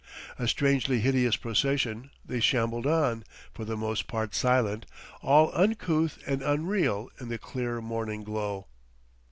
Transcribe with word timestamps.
A 0.39 0.47
strangely 0.47 0.99
hideous 1.01 1.35
procession, 1.35 2.09
they 2.25 2.39
shambled 2.39 2.87
on, 2.87 3.23
for 3.53 3.65
the 3.65 3.77
most 3.77 4.07
part 4.07 4.33
silent, 4.33 4.87
all 5.21 5.51
uncouth 5.53 6.17
and 6.25 6.41
unreal 6.41 7.11
in 7.19 7.27
the 7.29 7.37
clear 7.37 7.81
morning 7.81 8.23
glow. 8.23 8.65